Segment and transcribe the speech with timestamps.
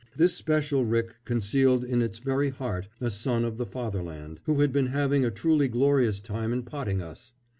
[0.17, 4.73] This special rick concealed in its very heart a son of the Fatherland, who had
[4.73, 7.35] been having a truly glorious time in potting us.